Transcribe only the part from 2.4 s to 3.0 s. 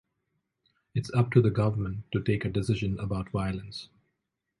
a decision